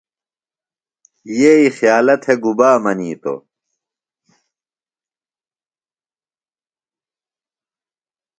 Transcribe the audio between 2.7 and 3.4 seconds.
منیتوۡ؟